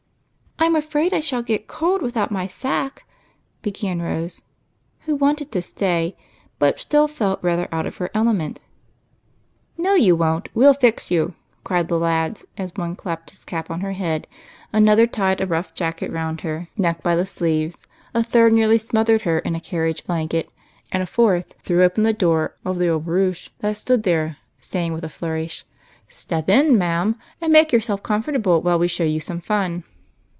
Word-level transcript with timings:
"I'm 0.63 0.75
afraid 0.75 1.11
I 1.11 1.21
shall 1.21 1.41
got 1.41 1.65
ccld 1.65 2.01
vithout 2.01 2.29
my 2.29 2.45
sacque," 2.45 3.03
began 3.63 3.99
Rose, 3.99 4.43
who 5.05 5.15
wanted 5.15 5.51
to 5.53 5.57
s 5.57 5.73
ay, 5.81 6.13
but 6.59 6.79
felt 6.79 7.39
rather 7.41 7.67
out 7.71 7.87
of 7.87 7.97
her 7.97 8.11
element." 8.13 8.59
No, 9.79 9.95
you 9.95 10.15
won't! 10.15 10.49
We 10.53 10.65
'11 10.65 10.79
fix 10.79 11.09
you," 11.09 11.33
cried 11.63 11.87
the 11.87 11.97
lads, 11.97 12.45
as 12.59 12.71
one 12.75 12.95
clapped 12.95 13.31
his 13.31 13.43
cap 13.43 13.71
on 13.71 13.81
her 13.81 13.93
head, 13.93 14.27
another 14.71 15.07
tied 15.07 15.41
a 15.41 15.47
rough 15.47 15.73
jacket 15.73 16.11
round 16.11 16.41
her 16.41 16.67
neck 16.77 17.01
by 17.01 17.15
the 17.15 17.25
sleeves, 17.25 17.87
a 18.13 18.21
third 18.21 18.53
nearly 18.53 18.77
smothered 18.77 19.23
her 19.23 19.39
in 19.39 19.55
a 19.55 19.59
carriage 19.59 20.05
blanket, 20.05 20.47
and 20.91 21.01
a 21.01 21.07
fourth 21.07 21.55
threw 21.63 21.83
open 21.83 22.03
the 22.03 22.13
door 22.13 22.55
of 22.63 22.77
the 22.77 22.87
old 22.87 23.05
barouche 23.05 23.49
that 23.61 23.77
stood 23.77 24.03
there, 24.03 24.37
saying 24.59 24.93
with 24.93 25.03
a 25.03 25.09
flourish, 25.09 25.65
—"Step 26.07 26.49
in, 26.49 26.77
ma'am, 26.77 27.15
and 27.41 27.51
make 27.51 27.71
yourself 27.73 28.03
comfortable 28.03 28.61
while 28.61 28.77
we 28.77 28.87
show 28.87 29.03
you 29.03 29.19
some 29.19 29.41
fun." 29.41 29.83